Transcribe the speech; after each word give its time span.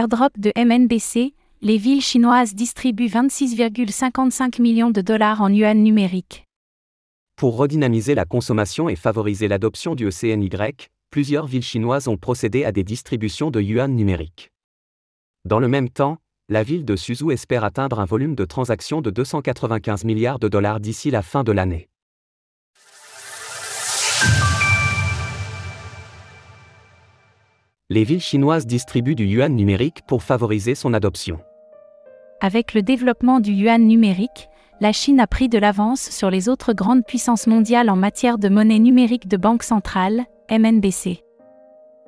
Airdrop 0.00 0.32
de 0.38 0.50
MNBC, 0.56 1.34
les 1.60 1.76
villes 1.76 2.00
chinoises 2.00 2.54
distribuent 2.54 3.08
26,55 3.08 4.62
millions 4.62 4.90
de 4.90 5.02
dollars 5.02 5.42
en 5.42 5.52
yuan 5.52 5.76
numériques. 5.76 6.46
Pour 7.36 7.58
redynamiser 7.58 8.14
la 8.14 8.24
consommation 8.24 8.88
et 8.88 8.96
favoriser 8.96 9.46
l'adoption 9.46 9.94
du 9.94 10.08
ECNY, 10.08 10.48
plusieurs 11.10 11.46
villes 11.46 11.62
chinoises 11.62 12.08
ont 12.08 12.16
procédé 12.16 12.64
à 12.64 12.72
des 12.72 12.82
distributions 12.82 13.50
de 13.50 13.60
yuan 13.60 13.94
numériques. 13.94 14.48
Dans 15.44 15.58
le 15.58 15.68
même 15.68 15.90
temps, 15.90 16.16
la 16.48 16.62
ville 16.62 16.86
de 16.86 16.96
Suzhou 16.96 17.30
espère 17.30 17.64
atteindre 17.64 18.00
un 18.00 18.06
volume 18.06 18.34
de 18.34 18.46
transactions 18.46 19.02
de 19.02 19.10
295 19.10 20.04
milliards 20.04 20.38
de 20.38 20.48
dollars 20.48 20.80
d'ici 20.80 21.10
la 21.10 21.20
fin 21.20 21.44
de 21.44 21.52
l'année. 21.52 21.89
Les 27.92 28.04
villes 28.04 28.20
chinoises 28.20 28.68
distribuent 28.68 29.16
du 29.16 29.24
yuan 29.24 29.52
numérique 29.52 30.02
pour 30.06 30.22
favoriser 30.22 30.76
son 30.76 30.94
adoption. 30.94 31.40
Avec 32.40 32.72
le 32.72 32.82
développement 32.82 33.40
du 33.40 33.50
yuan 33.50 33.84
numérique, 33.84 34.48
la 34.80 34.92
Chine 34.92 35.18
a 35.18 35.26
pris 35.26 35.48
de 35.48 35.58
l'avance 35.58 36.00
sur 36.00 36.30
les 36.30 36.48
autres 36.48 36.72
grandes 36.72 37.04
puissances 37.04 37.48
mondiales 37.48 37.90
en 37.90 37.96
matière 37.96 38.38
de 38.38 38.48
monnaie 38.48 38.78
numérique 38.78 39.26
de 39.26 39.36
banque 39.36 39.64
centrale, 39.64 40.24
MNBC. 40.48 41.24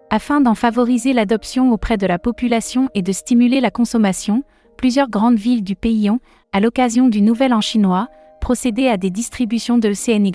Afin 0.08 0.40
d'en 0.40 0.54
favoriser 0.54 1.12
l'adoption 1.12 1.72
auprès 1.72 1.96
de 1.96 2.06
la 2.06 2.20
population 2.20 2.88
et 2.94 3.02
de 3.02 3.10
stimuler 3.10 3.60
la 3.60 3.72
consommation, 3.72 4.44
plusieurs 4.76 5.10
grandes 5.10 5.38
villes 5.38 5.64
du 5.64 5.74
pays 5.74 6.08
ont, 6.10 6.20
à 6.52 6.60
l'occasion 6.60 7.08
du 7.08 7.22
Nouvel 7.22 7.52
An 7.52 7.60
chinois, 7.60 8.06
procédé 8.40 8.86
à 8.86 8.98
des 8.98 9.10
distributions 9.10 9.78
de 9.78 9.92
CNY. 9.94 10.32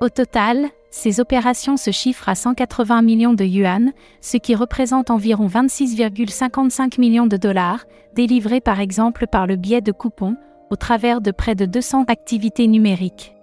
Au 0.00 0.08
total, 0.08 0.68
ces 0.96 1.18
opérations 1.18 1.76
se 1.76 1.90
chiffrent 1.90 2.28
à 2.28 2.36
180 2.36 3.02
millions 3.02 3.34
de 3.34 3.44
yuan, 3.44 3.92
ce 4.20 4.36
qui 4.36 4.54
représente 4.54 5.10
environ 5.10 5.48
26,55 5.48 7.00
millions 7.00 7.26
de 7.26 7.36
dollars, 7.36 7.84
délivrés 8.14 8.60
par 8.60 8.78
exemple 8.78 9.26
par 9.26 9.48
le 9.48 9.56
biais 9.56 9.80
de 9.80 9.90
coupons, 9.90 10.36
au 10.70 10.76
travers 10.76 11.20
de 11.20 11.32
près 11.32 11.56
de 11.56 11.66
200 11.66 12.04
activités 12.06 12.68
numériques. 12.68 13.34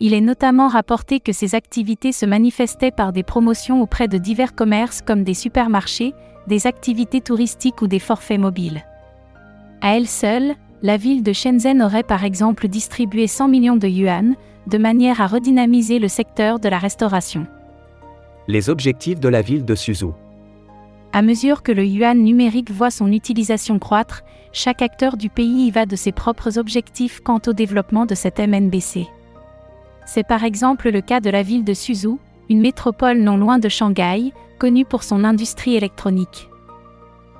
Il 0.00 0.12
est 0.12 0.20
notamment 0.20 0.66
rapporté 0.66 1.20
que 1.20 1.30
ces 1.30 1.54
activités 1.54 2.10
se 2.10 2.26
manifestaient 2.26 2.90
par 2.90 3.12
des 3.12 3.22
promotions 3.22 3.80
auprès 3.80 4.08
de 4.08 4.18
divers 4.18 4.56
commerces 4.56 5.02
comme 5.02 5.22
des 5.22 5.34
supermarchés, 5.34 6.14
des 6.48 6.66
activités 6.66 7.20
touristiques 7.20 7.80
ou 7.80 7.86
des 7.86 8.00
forfaits 8.00 8.40
mobiles. 8.40 8.84
À 9.82 9.96
elle 9.96 10.08
seule, 10.08 10.56
la 10.82 10.96
ville 10.96 11.22
de 11.22 11.32
Shenzhen 11.32 11.82
aurait 11.82 12.02
par 12.02 12.24
exemple 12.24 12.68
distribué 12.68 13.26
100 13.26 13.48
millions 13.48 13.76
de 13.76 13.88
yuan, 13.88 14.34
de 14.66 14.78
manière 14.78 15.20
à 15.20 15.26
redynamiser 15.26 15.98
le 15.98 16.08
secteur 16.08 16.58
de 16.58 16.68
la 16.68 16.78
restauration. 16.78 17.46
Les 18.48 18.68
objectifs 18.68 19.20
de 19.20 19.28
la 19.28 19.42
ville 19.42 19.64
de 19.64 19.74
Suzhou. 19.74 20.14
À 21.12 21.22
mesure 21.22 21.62
que 21.62 21.72
le 21.72 21.84
yuan 21.84 22.18
numérique 22.18 22.70
voit 22.70 22.90
son 22.90 23.10
utilisation 23.10 23.78
croître, 23.78 24.22
chaque 24.52 24.82
acteur 24.82 25.16
du 25.16 25.30
pays 25.30 25.66
y 25.66 25.70
va 25.70 25.86
de 25.86 25.96
ses 25.96 26.12
propres 26.12 26.58
objectifs 26.58 27.20
quant 27.20 27.40
au 27.46 27.52
développement 27.52 28.06
de 28.06 28.14
cette 28.14 28.38
MNBC. 28.38 29.06
C'est 30.04 30.26
par 30.26 30.44
exemple 30.44 30.90
le 30.90 31.00
cas 31.00 31.20
de 31.20 31.30
la 31.30 31.42
ville 31.42 31.64
de 31.64 31.74
Suzhou, 31.74 32.18
une 32.48 32.60
métropole 32.60 33.18
non 33.18 33.36
loin 33.36 33.58
de 33.58 33.68
Shanghai, 33.68 34.32
connue 34.58 34.84
pour 34.84 35.02
son 35.02 35.24
industrie 35.24 35.74
électronique. 35.74 36.48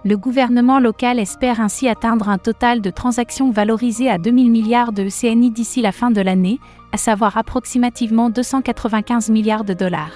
Le 0.07 0.17
gouvernement 0.17 0.79
local 0.79 1.19
espère 1.19 1.61
ainsi 1.61 1.89
atteindre 1.89 2.29
un 2.29 2.39
total 2.39 2.81
de 2.81 2.91
transactions 2.91 3.51
valorisées 3.51 4.09
à 4.09 4.19
2000 4.19 4.53
milliards 4.53 4.93
de 4.93 5.09
CNI 5.09 5.51
d'ici 5.51 5.83
la 5.83 5.91
fin 5.91 6.13
de 6.13 6.21
l'année, 6.21 6.61
à 6.93 6.97
savoir 6.97 7.37
approximativement 7.37 8.31
295 8.31 9.31
milliards 9.31 9.65
de 9.65 9.75
dollars. 9.75 10.13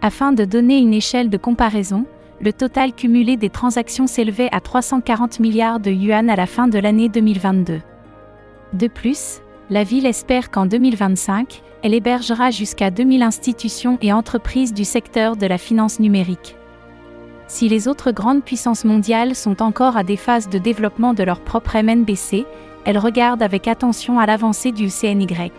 Afin 0.00 0.32
de 0.32 0.44
donner 0.44 0.78
une 0.78 0.94
échelle 0.94 1.30
de 1.30 1.36
comparaison, 1.36 2.06
le 2.40 2.52
total 2.52 2.92
cumulé 2.92 3.36
des 3.36 3.50
transactions 3.50 4.08
s'élevait 4.08 4.48
à 4.50 4.58
340 4.58 5.38
milliards 5.38 5.78
de 5.78 5.92
yuan 5.92 6.28
à 6.28 6.34
la 6.34 6.46
fin 6.46 6.66
de 6.66 6.80
l'année 6.80 7.08
2022. 7.08 7.82
De 8.72 8.86
plus, 8.88 9.42
la 9.70 9.84
ville 9.84 10.06
espère 10.06 10.50
qu'en 10.50 10.66
2025, 10.66 11.62
elle 11.84 11.94
hébergera 11.94 12.50
jusqu'à 12.50 12.90
2000 12.90 13.22
institutions 13.22 13.96
et 14.02 14.12
entreprises 14.12 14.74
du 14.74 14.84
secteur 14.84 15.36
de 15.36 15.46
la 15.46 15.58
finance 15.58 16.00
numérique. 16.00 16.56
Si 17.52 17.68
les 17.68 17.86
autres 17.86 18.12
grandes 18.12 18.42
puissances 18.42 18.86
mondiales 18.86 19.34
sont 19.34 19.60
encore 19.60 19.98
à 19.98 20.04
des 20.04 20.16
phases 20.16 20.48
de 20.48 20.56
développement 20.56 21.12
de 21.12 21.22
leur 21.22 21.42
propre 21.42 21.76
MNBC, 21.76 22.46
elles 22.86 22.96
regardent 22.96 23.42
avec 23.42 23.68
attention 23.68 24.18
à 24.18 24.24
l'avancée 24.24 24.72
du 24.72 24.88
CNY. 24.88 25.52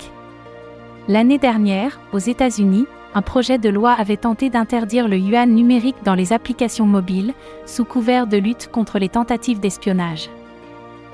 L'année 1.08 1.38
dernière, 1.38 2.00
aux 2.12 2.18
États-Unis, 2.18 2.88
un 3.14 3.22
projet 3.22 3.60
de 3.60 3.70
loi 3.70 3.92
avait 3.92 4.18
tenté 4.18 4.50
d'interdire 4.50 5.08
le 5.08 5.20
yuan 5.20 5.54
numérique 5.54 6.04
dans 6.04 6.16
les 6.16 6.34
applications 6.34 6.88
mobiles, 6.88 7.36
sous 7.68 7.86
couvert 7.86 8.26
de 8.26 8.38
lutte 8.38 8.72
contre 8.72 8.98
les 8.98 9.10
tentatives 9.10 9.60
d'espionnage. 9.60 10.32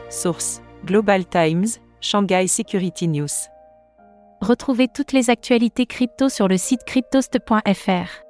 Source 0.10 0.62
Global 0.86 1.26
Times, 1.26 1.68
Shanghai 2.00 2.48
Security 2.48 3.10
News. 3.10 3.28
Retrouvez 4.40 4.88
toutes 4.88 5.12
les 5.12 5.30
actualités 5.30 5.86
crypto 5.86 6.30
sur 6.30 6.48
le 6.48 6.56
site 6.56 6.86
cryptost.fr. 6.86 8.24